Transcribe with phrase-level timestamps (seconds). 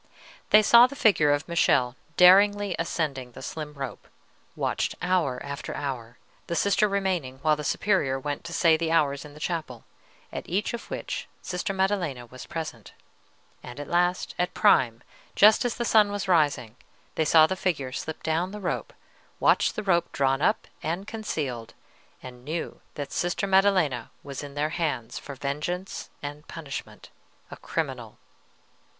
[0.49, 4.07] They saw the figure of Michele daringly ascending the slim rope;
[4.55, 9.25] watched hour after hour, the Sister remaining while the Superior went to say the hours
[9.25, 9.83] in the chapel,
[10.33, 12.93] at each of which Sister Maddelena was present;
[13.61, 15.03] and at last, at prime,
[15.35, 16.77] just as the sun was rising,
[17.13, 18.93] they saw the figure slip down the rope,
[19.39, 21.75] watched the rope drawn up and concealed,
[22.23, 27.11] and knew that Sister Maddelena was in their hands for vengeance and punishment,
[27.51, 28.17] a criminal.